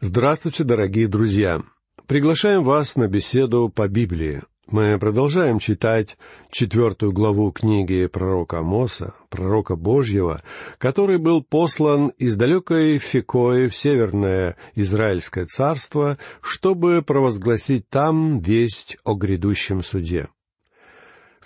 [0.00, 1.60] Здравствуйте, дорогие друзья!
[2.06, 4.42] Приглашаем вас на беседу по Библии.
[4.68, 6.16] Мы продолжаем читать
[6.52, 10.44] четвертую главу книги пророка Амоса, пророка Божьего,
[10.78, 19.14] который был послан из далекой Фикои в северное Израильское царство, чтобы провозгласить там весть о
[19.14, 20.28] грядущем суде.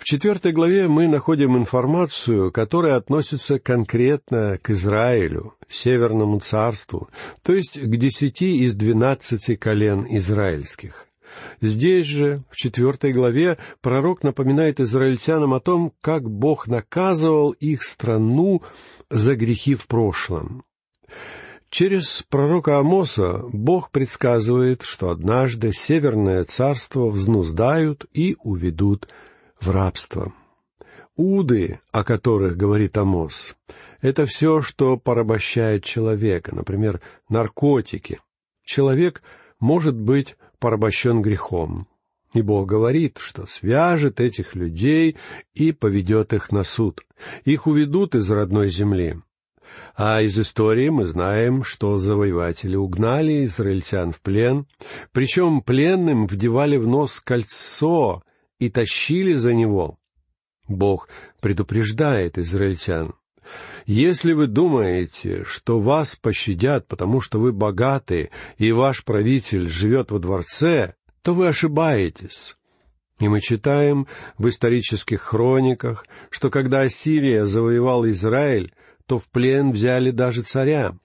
[0.03, 7.07] В четвертой главе мы находим информацию, которая относится конкретно к Израилю, Северному царству,
[7.41, 11.07] то есть к десяти из двенадцати колен израильских.
[11.61, 18.61] Здесь же, в четвертой главе, пророк напоминает израильтянам о том, как Бог наказывал их страну
[19.09, 20.65] за грехи в прошлом.
[21.69, 29.07] Через пророка Амоса Бог предсказывает, что однажды Северное царство взнуздают и уведут
[29.63, 30.33] в рабство.
[31.15, 33.55] Уды, о которых говорит Амос,
[34.01, 38.19] это все, что порабощает человека, например, наркотики.
[38.65, 39.21] Человек
[39.59, 41.87] может быть порабощен грехом.
[42.33, 45.17] И Бог говорит, что свяжет этих людей
[45.53, 47.05] и поведет их на суд.
[47.45, 49.17] Их уведут из родной земли.
[49.95, 54.65] А из истории мы знаем, что завоеватели угнали израильтян в плен,
[55.11, 58.23] причем пленным вдевали в нос кольцо
[58.65, 59.97] и тащили за него.
[60.67, 61.09] Бог
[61.41, 63.13] предупреждает израильтян.
[63.85, 70.19] Если вы думаете, что вас пощадят, потому что вы богаты, и ваш правитель живет во
[70.19, 72.55] дворце, то вы ошибаетесь.
[73.19, 78.73] И мы читаем в исторических хрониках, что когда Ассирия завоевал Израиль,
[79.05, 80.97] то в плен взяли даже царя.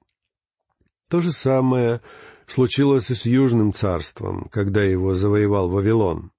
[1.11, 2.00] То же самое
[2.47, 6.31] случилось и с Южным царством, когда его завоевал Вавилон.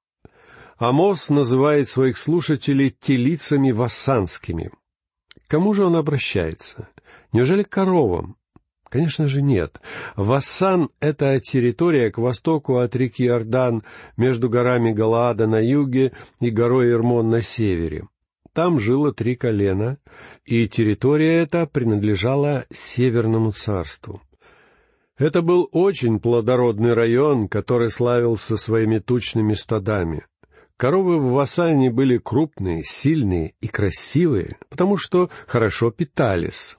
[0.80, 4.72] Амос называет своих слушателей телицами вассанскими.
[5.46, 6.88] К кому же он обращается?
[7.34, 8.38] Неужели к коровам?
[8.90, 9.82] Конечно же нет.
[10.16, 13.84] Вассан— это территория к востоку от реки Иордан,
[14.16, 18.08] между горами Галаада на юге и горой Ирмон на севере.
[18.54, 19.98] Там жило три колена,
[20.46, 24.22] и территория эта принадлежала Северному царству.
[25.18, 30.26] Это был очень плодородный район, который славился своими тучными стадами.
[30.80, 36.78] Коровы в Вассане были крупные, сильные и красивые, потому что хорошо питались.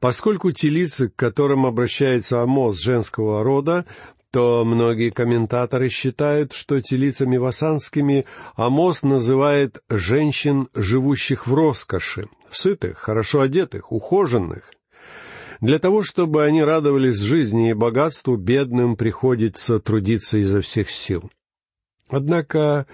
[0.00, 3.86] Поскольку телицы, к которым обращается Амос женского рода,
[4.32, 13.40] то многие комментаторы считают, что телицами вассанскими Амос называет женщин, живущих в роскоши, сытых, хорошо
[13.40, 14.72] одетых, ухоженных.
[15.62, 21.30] Для того, чтобы они радовались жизни и богатству, бедным приходится трудиться изо всех сил.
[22.08, 22.86] Однако,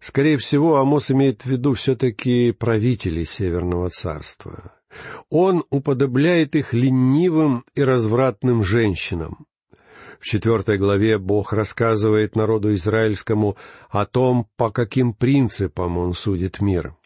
[0.00, 4.72] скорее всего, Амос имеет в виду все-таки правителей Северного Царства.
[5.30, 9.46] Он уподобляет их ленивым и развратным женщинам.
[10.18, 13.56] В четвертой главе Бог рассказывает народу израильскому
[13.88, 16.96] о том, по каким принципам Он судит мир.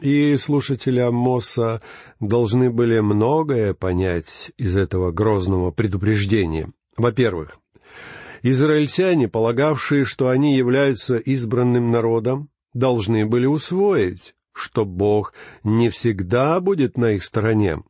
[0.00, 1.82] И слушатели Амоса
[2.18, 6.70] должны были многое понять из этого грозного предупреждения.
[6.96, 7.58] Во-первых,
[8.42, 16.96] израильтяне, полагавшие, что они являются избранным народом, должны были усвоить, что Бог не всегда будет
[16.96, 17.82] на их стороне.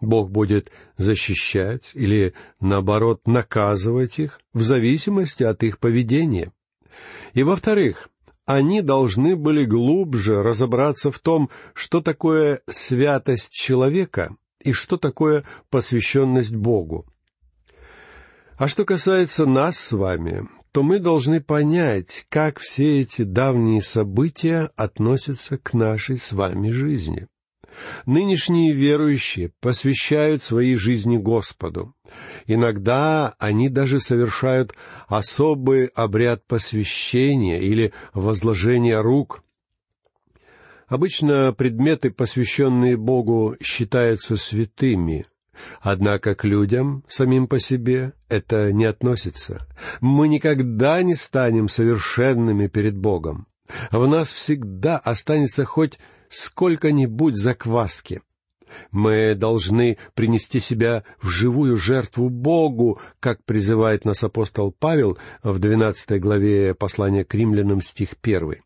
[0.00, 6.52] Бог будет защищать или, наоборот, наказывать их в зависимости от их поведения.
[7.32, 8.08] И, во-вторых,
[8.46, 16.54] они должны были глубже разобраться в том, что такое святость человека и что такое посвященность
[16.54, 17.06] Богу.
[18.56, 24.70] А что касается нас с вами, то мы должны понять, как все эти давние события
[24.76, 27.26] относятся к нашей с вами жизни.
[28.06, 31.94] Нынешние верующие посвящают свои жизни Господу.
[32.46, 34.72] Иногда они даже совершают
[35.08, 39.42] особый обряд посвящения или возложения рук.
[40.86, 45.24] Обычно предметы, посвященные Богу, считаются святыми,
[45.80, 49.66] Однако к людям самим по себе это не относится.
[50.00, 53.46] Мы никогда не станем совершенными перед Богом.
[53.90, 55.98] В нас всегда останется хоть
[56.28, 58.20] сколько-нибудь закваски.
[58.90, 66.18] Мы должны принести себя в живую жертву Богу, как призывает нас апостол Павел в двенадцатой
[66.18, 68.63] главе послания к римлянам стих первый.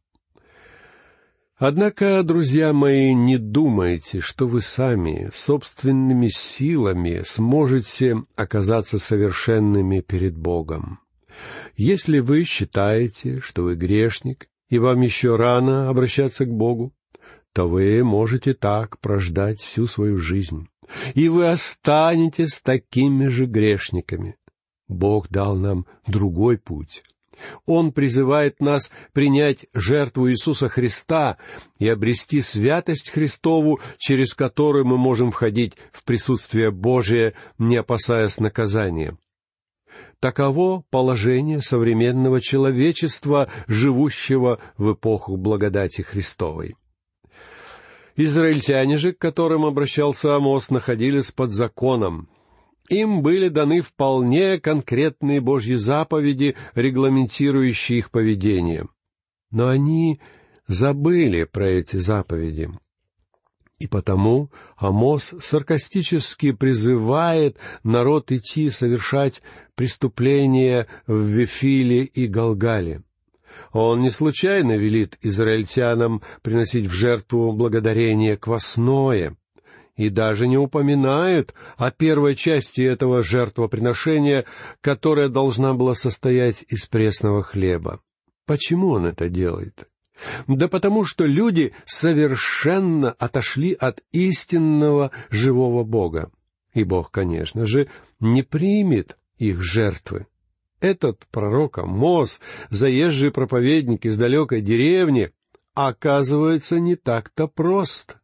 [1.59, 11.01] Однако, друзья мои, не думайте, что вы сами собственными силами сможете оказаться совершенными перед Богом.
[11.77, 16.93] Если вы считаете, что вы грешник, и вам еще рано обращаться к Богу,
[17.53, 20.69] то вы можете так прождать всю свою жизнь,
[21.15, 24.37] и вы останетесь такими же грешниками.
[24.87, 27.03] Бог дал нам другой путь.
[27.67, 31.37] Он призывает нас принять жертву Иисуса Христа
[31.79, 39.17] и обрести святость Христову, через которую мы можем входить в присутствие Божие, не опасаясь наказания.
[40.21, 46.77] Таково положение современного человечества, живущего в эпоху благодати Христовой.
[48.17, 52.29] Израильтяне же, к которым обращался Амос, находились под законом,
[52.89, 58.89] им были даны вполне конкретные Божьи заповеди, регламентирующие их поведение.
[59.51, 60.21] Но они
[60.67, 62.71] забыли про эти заповеди.
[63.79, 69.41] И потому Амос саркастически призывает народ идти совершать
[69.77, 73.03] преступления в Вифиле и Галгале.
[73.73, 79.37] Он не случайно велит израильтянам приносить в жертву благодарение квасное—
[79.99, 84.47] и даже не упоминает о первой части этого жертвоприношения,
[84.81, 88.01] которая должна была состоять из пресного хлеба.
[88.47, 89.89] Почему он это делает?
[90.47, 96.31] Да потому что люди совершенно отошли от истинного живого Бога.
[96.75, 97.89] И Бог, конечно же,
[98.21, 100.27] не примет их жертвы.
[100.81, 102.41] Этот пророк Амос,
[102.71, 105.33] заезжий проповедник из далекой деревни,
[105.75, 108.18] оказывается не так-то прост.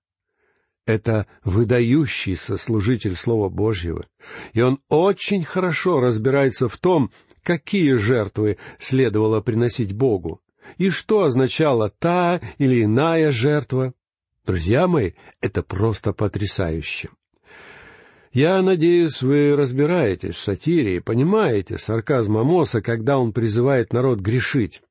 [0.87, 4.07] Это выдающийся служитель Слова Божьего,
[4.53, 7.11] и он очень хорошо разбирается в том,
[7.43, 10.41] какие жертвы следовало приносить Богу,
[10.77, 13.95] и что означала та или иная жертва.
[14.45, 17.09] Друзья мои, это просто потрясающе.
[18.35, 24.83] Я надеюсь, вы разбираетесь в сатире и понимаете сарказм Амоса, когда он призывает народ грешить.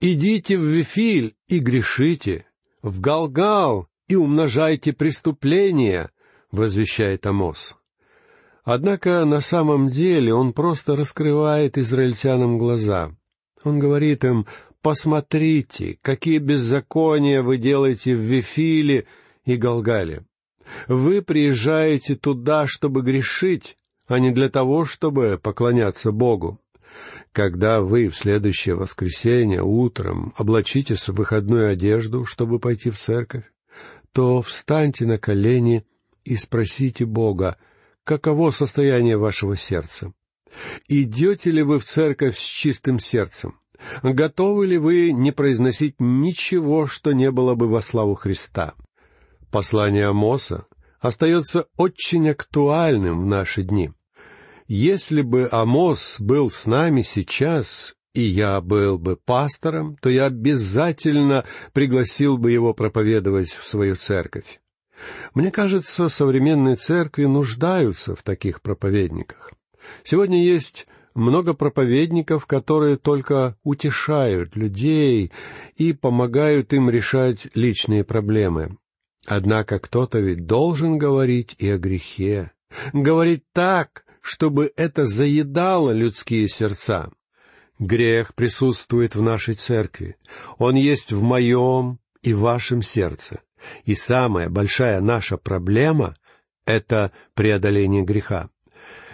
[0.00, 2.46] «Идите в Вифиль и грешите,
[2.82, 6.10] в Галгал и умножайте преступления,
[6.50, 7.76] возвещает Амос.
[8.64, 13.14] Однако на самом деле он просто раскрывает израильтянам глаза.
[13.62, 14.46] Он говорит им,
[14.82, 19.06] посмотрите, какие беззакония вы делаете в Вифиле
[19.44, 20.24] и Галгале.
[20.88, 23.76] Вы приезжаете туда, чтобы грешить,
[24.08, 26.60] а не для того, чтобы поклоняться Богу.
[27.32, 33.44] Когда вы в следующее воскресенье утром облачитесь в выходную одежду, чтобы пойти в церковь,
[34.16, 35.84] то встаньте на колени
[36.24, 37.58] и спросите Бога,
[38.02, 40.14] каково состояние вашего сердца.
[40.88, 43.60] Идете ли вы в церковь с чистым сердцем?
[44.02, 48.72] Готовы ли вы не произносить ничего, что не было бы во славу Христа?
[49.50, 50.64] Послание Амоса
[50.98, 53.92] остается очень актуальным в наши дни.
[54.66, 61.44] Если бы Амос был с нами сейчас, и я был бы пастором, то я обязательно
[61.74, 64.60] пригласил бы его проповедовать в свою церковь.
[65.34, 69.52] Мне кажется, современные церкви нуждаются в таких проповедниках.
[70.02, 75.30] Сегодня есть много проповедников, которые только утешают людей
[75.76, 78.78] и помогают им решать личные проблемы.
[79.26, 82.52] Однако кто-то ведь должен говорить и о грехе.
[82.94, 87.10] Говорить так, чтобы это заедало людские сердца.
[87.78, 90.16] Грех присутствует в нашей церкви.
[90.58, 93.40] Он есть в моем и вашем сердце.
[93.84, 96.16] И самая большая наша проблема—
[96.66, 98.48] это преодоление греха.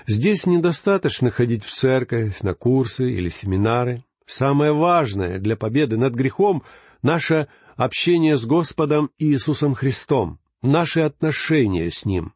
[0.06, 4.04] Здесь недостаточно ходить в церковь, на курсы или семинары.
[4.26, 6.62] Самое важное для победы над грехом—
[7.02, 12.32] наше общение с Господом Иисусом Христом, наши отношения с Ним.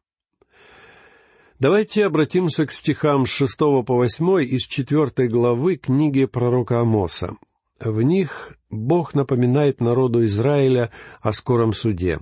[1.59, 7.35] Давайте обратимся к стихам с шестого по восьмой из четвертой главы книги пророка Амоса.
[7.79, 12.19] В них Бог напоминает народу Израиля о скором суде.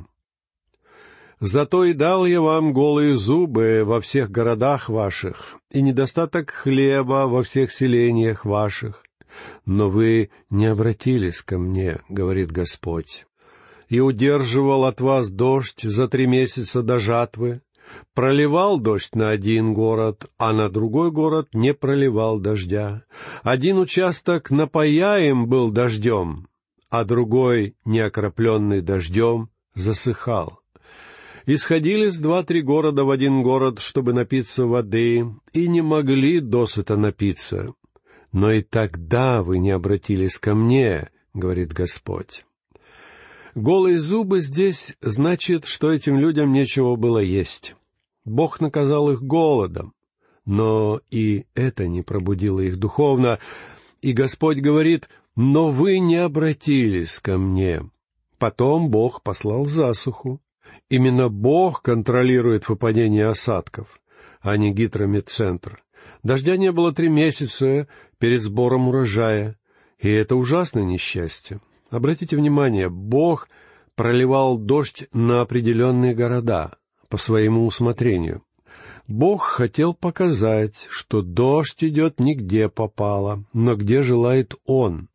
[1.42, 7.44] «Зато и дал я вам голые зубы во всех городах ваших, и недостаток хлеба во
[7.44, 9.04] всех селениях ваших.
[9.66, 13.26] Но вы не обратились ко мне,— говорит Господь,—
[13.90, 17.62] и удерживал от вас дождь за три месяца до жатвы,
[18.14, 23.04] Проливал дождь на один город, а на другой город не проливал дождя.
[23.44, 26.48] Один участок напаяем был дождем,
[26.90, 30.60] а другой, неокропленный дождем, засыхал.
[31.46, 37.74] Исходились два-три города в один город, чтобы напиться воды, и не могли досыта напиться.
[38.32, 42.46] Но и тогда вы не обратились ко мне,— говорит Господь.
[43.56, 47.78] Голые зубы здесь значит, что этим людям нечего было есть.
[48.26, 49.94] Бог наказал их голодом,
[50.44, 53.40] но и это не пробудило их духовно,
[54.02, 55.08] и Господь говорит,
[55.38, 57.90] «Но вы не обратились ко мне».
[58.38, 60.42] Потом Бог послал засуху.
[60.90, 64.02] Именно Бог контролирует выпадение осадков,
[64.42, 65.82] а не гидромедцентр.
[66.24, 69.58] Дождя не было три месяца перед сбором урожая,
[69.98, 71.62] и это ужасное несчастье.
[71.96, 73.48] Обратите внимание, Бог
[73.96, 76.74] проливал дождь на определенные города
[77.08, 78.44] по своему усмотрению.
[79.08, 85.08] Бог хотел показать, что дождь идет нигде попало, но где желает Он.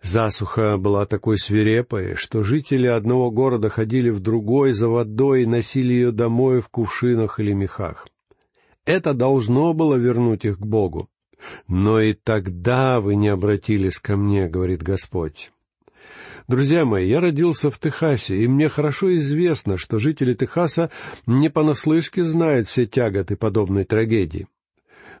[0.00, 5.92] Засуха была такой свирепой, что жители одного города ходили в другой за водой и носили
[5.92, 8.06] ее домой в кувшинах или мехах.
[8.84, 11.08] Это должно было вернуть их к Богу.
[11.66, 15.50] Но и тогда вы не обратились ко мне, говорит Господь.
[16.46, 20.90] Друзья мои, я родился в Техасе, и мне хорошо известно, что жители Техаса
[21.26, 24.46] не понаслышке знают все тяготы подобной трагедии.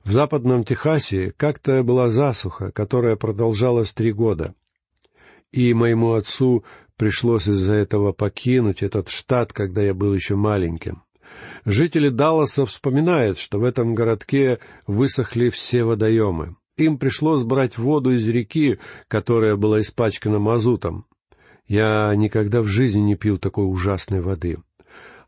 [0.04, 4.54] В западном Техасе как-то была засуха, которая продолжалась три года.
[5.50, 6.62] И моему отцу
[6.98, 11.04] пришлось из-за этого покинуть этот штат, когда я был еще маленьким.
[11.64, 16.56] Жители Далласа вспоминают, что в этом городке высохли все водоемы.
[16.76, 18.78] Им пришлось брать воду из реки,
[19.08, 21.06] которая была испачкана мазутом.
[21.66, 24.58] Я никогда в жизни не пил такой ужасной воды.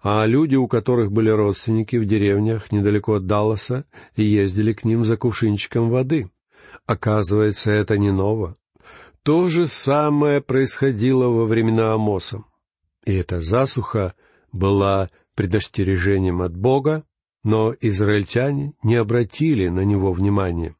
[0.02, 5.16] А люди, у которых были родственники в деревнях недалеко от Далласа, ездили к ним за
[5.16, 6.30] кувшинчиком воды.
[6.86, 8.56] Оказывается, это не ново.
[9.22, 12.44] То же самое происходило во времена Амоса.
[13.04, 14.14] И эта засуха
[14.52, 17.02] была предостережением от Бога,
[17.42, 20.76] но израильтяне не обратили на него внимания.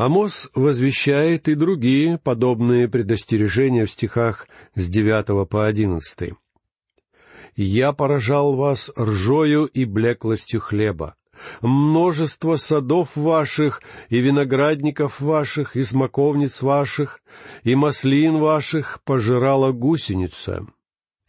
[0.00, 6.36] Амос возвещает и другие подобные предостережения в стихах с девятого по одиннадцатый.
[7.54, 11.16] «Я поражал вас ржою и блеклостью хлеба,
[11.60, 17.20] множество садов ваших и виноградников ваших и смоковниц ваших
[17.62, 20.66] и маслин ваших пожирала гусеница,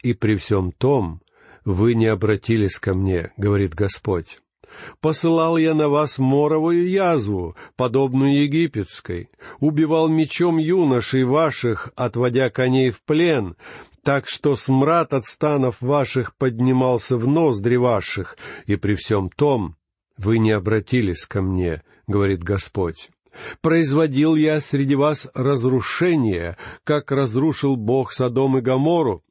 [0.01, 1.21] и при всем том
[1.65, 4.39] вы не обратились ко мне, говорит Господь.
[4.99, 13.01] Посылал я на вас моровую язву, подобную египетской, убивал мечом юношей ваших, отводя коней в
[13.01, 13.55] плен,
[14.03, 19.75] так что смрад от станов ваших поднимался в ноздри ваших, и при всем том
[20.17, 23.09] вы не обратились ко мне, говорит Господь.
[23.61, 29.23] Производил я среди вас разрушение, как разрушил Бог Содом и Гомору,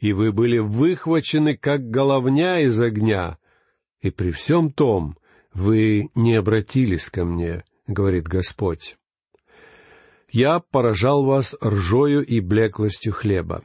[0.00, 3.38] и вы были выхвачены, как головня из огня,
[4.02, 5.16] и при всем том
[5.54, 8.96] вы не обратились ко мне, говорит Господь.
[10.30, 13.62] Я поражал вас ржою и блеклостью хлеба.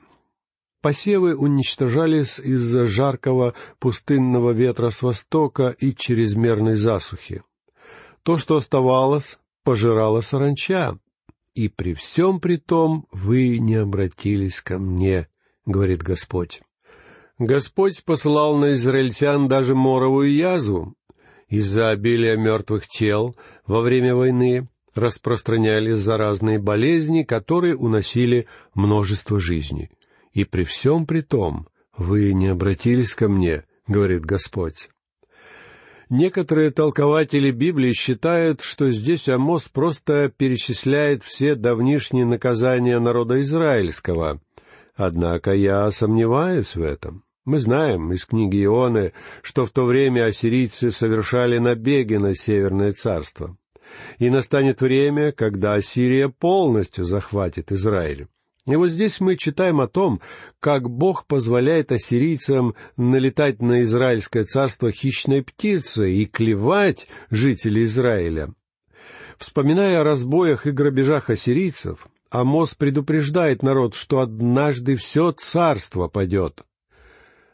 [0.82, 7.44] Посевы уничтожались из-за жаркого пустынного ветра с востока и чрезмерной засухи.
[8.24, 11.00] То, что оставалось, пожирала саранча,
[11.56, 15.28] и при всем при том вы не обратились ко мне,
[15.66, 16.62] говорит Господь.
[17.40, 20.96] Господь посылал на израильтян даже моровую язву.
[21.48, 29.92] Из-за обилия мертвых тел во время войны распространялись заразные болезни, которые уносили множество жизней.
[30.34, 34.90] И при всем при том вы не обратились ко мне, говорит Господь.
[36.10, 44.42] Некоторые толкователи Библии считают, что здесь Амос просто перечисляет все давнишние наказания народа израильского.
[44.96, 47.24] Однако я сомневаюсь в этом.
[47.48, 53.56] Мы знаем из книги Ионы, что в то время ассирийцы совершали набеги на Северное царство.
[54.20, 58.28] И настанет время, когда Ассирия полностью захватит Израиль.
[58.66, 60.20] И вот здесь мы читаем о том,
[60.60, 68.54] как Бог позволяет ассирийцам налетать на Израильское царство хищной птицей и клевать жителей Израиля.
[69.38, 76.67] Вспоминая о разбоях и грабежах ассирийцев, Амос предупреждает народ, что однажды все царство падет.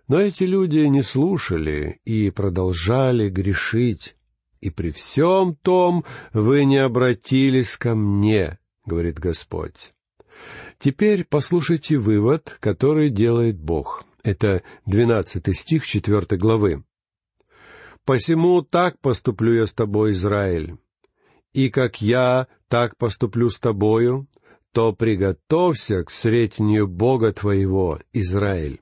[0.08, 4.16] Но эти люди не слушали и продолжали грешить.
[4.60, 9.94] «И при всем том вы не обратились ко мне»,— говорит Господь.
[10.80, 14.06] Теперь послушайте вывод, который делает Бог.
[14.24, 16.84] Это двенадцатый стих четвертой главы.
[18.06, 20.78] «Посему так поступлю я с тобой, Израиль,
[21.54, 24.28] и как я так поступлю с тобою,
[24.72, 28.80] то приготовься к встретению Бога твоего, Израиль».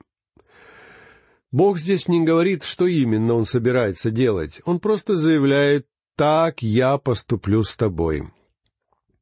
[1.52, 4.62] Бог здесь не говорит, что именно Он собирается делать.
[4.64, 8.24] Он просто заявляет «Так я поступлю с тобой».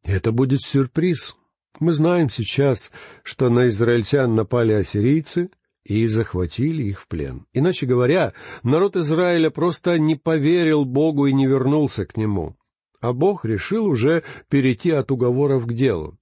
[0.05, 1.37] Это будет сюрприз.
[1.81, 2.93] Мы знаем сейчас,
[3.25, 5.51] что на израильтян напали ассирийцы
[5.85, 7.47] и захватили их в плен.
[7.53, 8.33] Иначе говоря,
[8.63, 12.57] народ Израиля просто не поверил Богу и не вернулся к Нему.
[13.01, 16.17] А Бог решил уже перейти от уговоров к делу.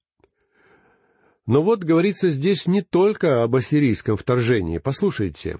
[1.46, 4.78] Но вот говорится здесь не только об ассирийском вторжении.
[4.78, 5.58] Послушайте,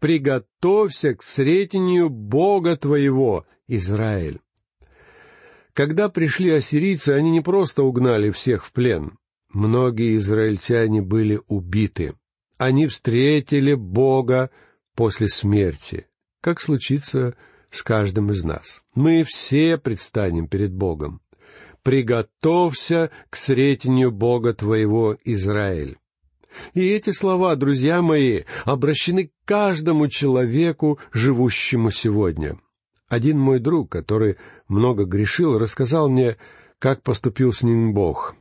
[0.00, 4.40] приготовься к сретению Бога твоего, Израиль.
[5.72, 9.18] Когда пришли ассирийцы, они не просто угнали всех в плен.
[9.50, 12.14] Многие израильтяне были убиты.
[12.58, 14.50] Они встретили Бога
[14.94, 16.06] после смерти,
[16.40, 17.36] как случится
[17.70, 18.82] с каждым из нас.
[18.94, 21.20] Мы все предстанем перед Богом.
[21.82, 25.98] «Приготовься к сретению Бога твоего, Израиль».
[26.74, 32.58] И эти слова, друзья мои, обращены к каждому человеку, живущему сегодня.
[33.08, 34.36] Один мой друг, который
[34.68, 36.36] много грешил, рассказал мне,
[36.78, 38.34] как поступил с ним Бог.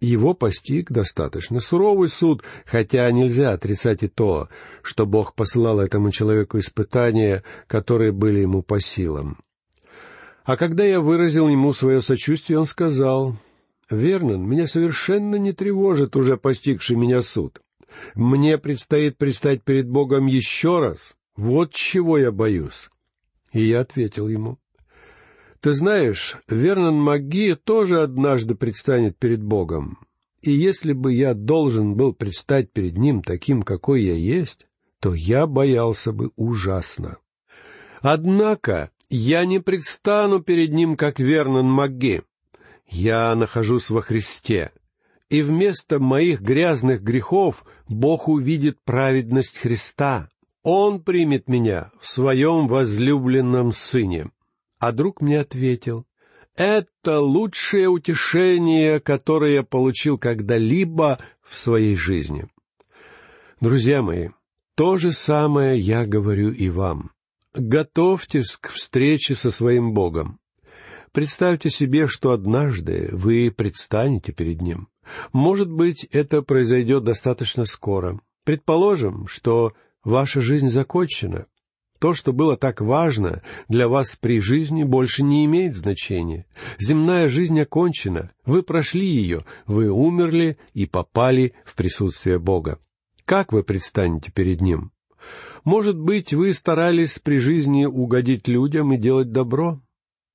[0.00, 4.48] Его постиг достаточно суровый суд, хотя нельзя отрицать и то,
[4.82, 9.38] что Бог посылал этому человеку испытания, которые были ему по силам.
[10.44, 13.36] А когда я выразил ему свое сочувствие, он сказал,
[13.90, 17.60] «Вернон, меня совершенно не тревожит уже постигший меня суд.
[18.14, 21.16] Мне предстоит предстать перед Богом еще раз.
[21.36, 22.90] Вот чего я боюсь».
[23.52, 24.58] И я ответил ему,
[25.60, 29.98] ты знаешь, Вернон Маги тоже однажды предстанет перед Богом.
[30.40, 34.68] И если бы я должен был предстать перед Ним таким, какой я есть,
[35.00, 37.18] то я боялся бы ужасно.
[38.00, 42.22] Однако я не предстану перед Ним, как Вернон Маги.
[42.88, 44.72] Я нахожусь во Христе,
[45.28, 50.28] и вместо моих грязных грехов Бог увидит праведность Христа.
[50.62, 54.30] Он примет меня в своем возлюбленном Сыне.
[54.78, 56.06] А друг мне ответил,
[56.56, 62.48] «Это лучшее утешение, которое я получил когда-либо в своей жизни».
[63.60, 64.28] Друзья мои,
[64.74, 67.10] то же самое я говорю и вам.
[67.54, 70.38] Готовьтесь к встрече со своим Богом.
[71.12, 74.88] Представьте себе, что однажды вы предстанете перед Ним.
[75.32, 78.20] Может быть, это произойдет достаточно скоро.
[78.44, 79.72] Предположим, что
[80.04, 81.46] ваша жизнь закончена.
[81.98, 86.46] То, что было так важно для вас при жизни, больше не имеет значения.
[86.78, 92.78] Земная жизнь окончена, вы прошли ее, вы умерли и попали в присутствие Бога.
[93.24, 94.92] Как вы предстанете перед Ним?
[95.64, 99.82] Может быть, вы старались при жизни угодить людям и делать добро?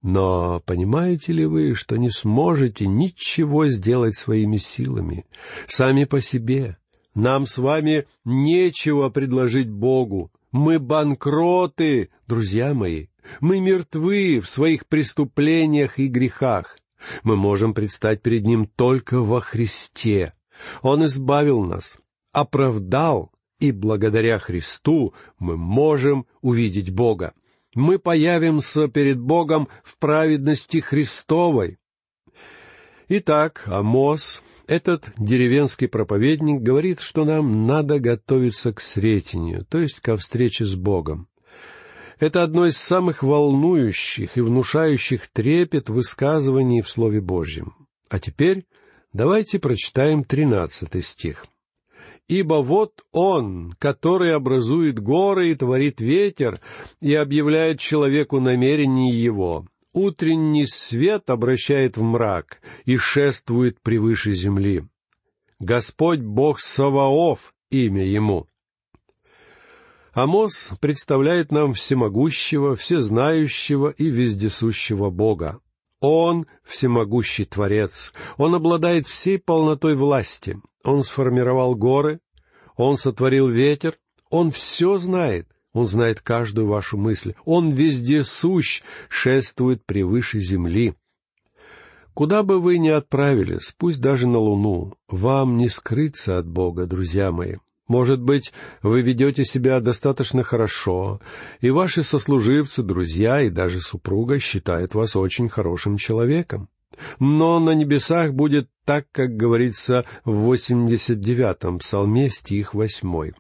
[0.04, 5.26] Но понимаете ли вы, что не сможете ничего сделать своими силами,
[5.66, 6.78] сами по себе?
[7.16, 13.08] Нам с вами нечего предложить Богу, мы банкроты, друзья мои.
[13.40, 16.78] Мы мертвы в своих преступлениях и грехах.
[17.24, 20.34] Мы можем предстать перед Ним только во Христе.
[20.82, 22.00] Он избавил нас,
[22.34, 27.34] оправдал, и благодаря Христу мы можем увидеть Бога.
[27.76, 31.78] Мы появимся перед Богом в праведности Христовой.
[33.10, 40.16] Итак, Амос этот деревенский проповедник говорит, что нам надо готовиться к сретению, то есть ко
[40.16, 41.28] встрече с Богом.
[42.20, 47.88] Это одно из самых волнующих и внушающих трепет высказываний в Слове Божьем.
[48.10, 48.66] А теперь
[49.12, 51.46] давайте прочитаем тринадцатый стих.
[52.28, 56.62] «Ибо вот Он, который образует горы и творит ветер,
[57.02, 64.86] и объявляет человеку намерение Его, утренний свет обращает в мрак и шествует превыше земли.
[65.60, 68.48] Господь Бог Саваоф, имя Ему.
[70.14, 75.60] Амос представляет нам всемогущего, всезнающего и вездесущего Бога.
[76.04, 78.12] Он— всемогущий Творец.
[78.36, 80.62] Он обладает всей полнотой власти.
[80.84, 82.20] Он сформировал горы.
[82.76, 83.98] Он сотворил ветер.
[84.30, 85.48] Он все знает.
[85.72, 87.36] Он знает каждую вашу мысль.
[87.46, 90.94] Он везде сущ, шествует превыше земли.
[92.14, 97.32] Куда бы вы ни отправились, пусть даже на Луну, вам не скрыться от Бога, друзья
[97.32, 97.56] мои.
[97.88, 101.20] Может быть, вы ведете себя достаточно хорошо,
[101.60, 106.70] и ваши сослуживцы, друзья и даже супруга считают вас очень хорошим человеком.
[107.20, 113.34] Но на небесах будет так, как говорится в 89-м псалме, стих восьмой.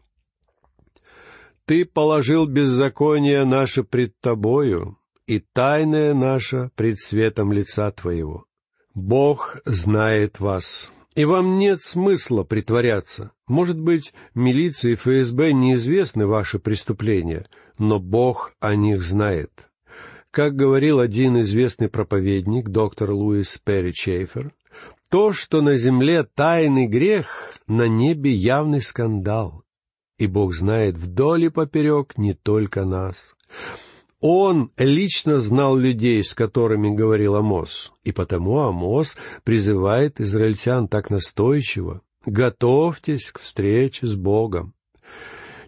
[1.65, 8.45] Ты положил беззаконие наше пред Тобою, и тайное наше пред светом лица Твоего.
[8.93, 13.31] Бог знает вас, и вам нет смысла притворяться.
[13.47, 17.45] Может быть, милиции и ФСБ неизвестны ваши преступления,
[17.77, 19.69] но Бог о них знает.
[20.31, 24.51] Как говорил один известный проповедник, доктор Луис Перри Чейфер,
[25.09, 29.63] то, что на земле тайный грех, на небе явный скандал
[30.23, 33.35] и Бог знает вдоль и поперек не только нас.
[34.25, 41.99] Он лично знал людей, с которыми говорил Амос, и потому Амос призывает израильтян так настойчиво
[42.25, 44.75] «Готовьтесь к встрече с Богом».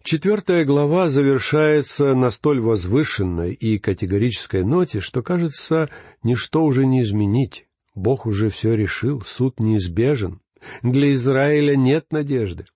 [0.03, 5.89] Четвертая глава завершается на столь возвышенной и категорической ноте, что, кажется,
[6.23, 7.67] ничто уже не изменить.
[7.93, 10.39] Бог уже все решил, суд неизбежен.
[10.81, 12.67] Для Израиля нет надежды.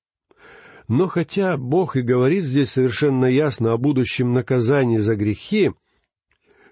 [0.89, 5.71] Но хотя Бог и говорит здесь совершенно ясно о будущем наказании за грехи,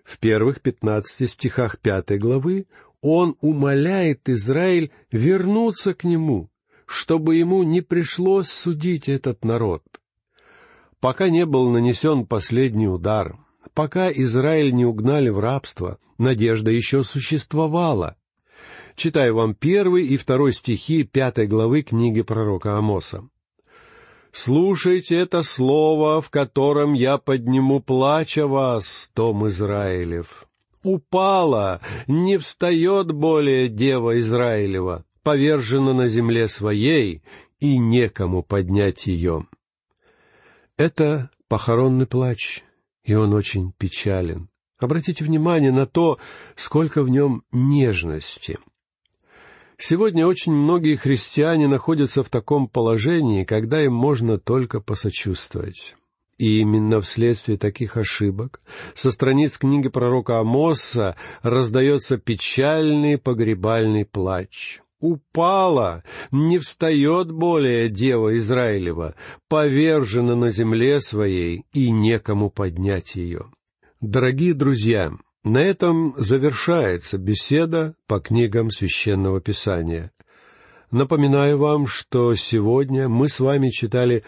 [0.04, 2.66] в первых пятнадцати стихах пятой главы
[3.02, 6.50] Он умоляет Израиль вернуться к Нему,
[6.88, 9.84] чтобы ему не пришлось судить этот народ.
[11.00, 13.38] Пока не был нанесен последний удар,
[13.76, 18.16] пока Израиль не угнали в рабство, надежда еще существовала.
[18.96, 23.30] Читаю вам первый и второй стихи пятой главы книги пророка Амоса.
[24.40, 30.46] «Слушайте это слово, в котором я подниму плач о вас, Том Израилев.
[30.84, 37.24] Упала, не встает более дева Израилева, повержена на земле своей,
[37.60, 39.48] и некому поднять ее».
[40.78, 42.64] Это похоронный плач,
[43.04, 44.50] и он очень печален.
[44.78, 46.20] Обратите внимание на то,
[46.56, 48.60] сколько в нем нежности—
[49.80, 55.96] Сегодня очень многие христиане находятся в таком положении, когда им можно только посочувствовать.
[56.40, 58.62] И именно вследствие таких ошибок
[58.94, 64.80] со страниц книги пророка Амоса раздается печальный погребальный плач.
[65.00, 66.04] «Упала!
[66.32, 69.14] Не встает более дева Израилева,
[69.48, 73.52] повержена на земле своей, и некому поднять ее».
[74.02, 75.12] Дорогие друзья,
[75.48, 80.12] на этом завершается беседа по книгам Священного Писания.
[80.92, 84.24] Напоминаю вам, что сегодня мы с вами читали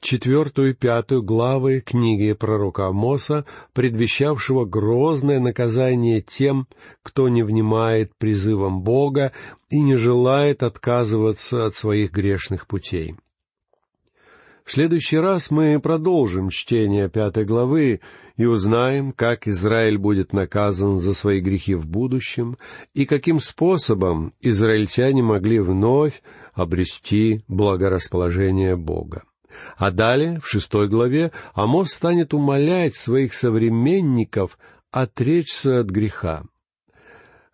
[0.00, 6.66] четвертую и пятую главы книги пророка Амоса, предвещавшего грозное наказание тем,
[7.02, 9.32] кто не внимает призывам Бога
[9.68, 13.14] и не желает отказываться от своих грешных путей.
[14.72, 18.00] Следующий раз мы продолжим чтение пятой главы
[18.36, 22.56] и узнаем, как Израиль будет наказан за свои грехи в будущем
[22.94, 26.22] и каким способом израильтяне могли вновь
[26.54, 29.24] обрести благорасположение Бога.
[29.76, 34.56] А далее, в шестой главе, Амос станет умолять своих современников
[34.92, 36.44] отречься от греха.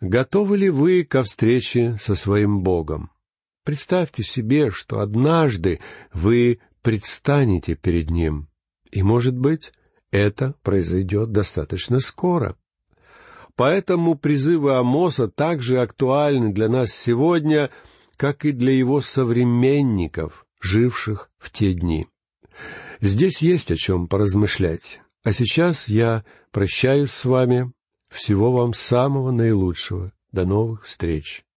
[0.02, 3.10] Готовы ли вы ко встрече со своим Богом?
[3.64, 5.80] Представьте себе, что однажды
[6.12, 8.46] вы предстанете перед Ним,
[8.92, 9.72] и, может быть,
[10.12, 12.56] это произойдет достаточно скоро.
[13.56, 17.70] Поэтому призывы Амоса также актуальны для нас сегодня,
[18.16, 22.06] как и для его современников, живших в те дни.
[23.00, 25.00] Здесь есть о чем поразмышлять.
[25.24, 27.72] А сейчас я прощаюсь с вами.
[28.12, 30.12] Всего вам самого наилучшего.
[30.30, 31.45] До новых встреч.